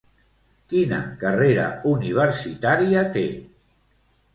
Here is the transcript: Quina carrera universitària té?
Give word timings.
Quina 0.71 1.01
carrera 1.25 1.67
universitària 1.93 3.09
té? 3.17 3.29